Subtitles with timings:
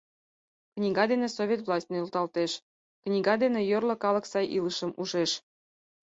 [0.75, 2.51] Книга дене Совет власть нӧлталтеш,
[3.03, 5.31] книга дене йорло калык сай илышым ужеш.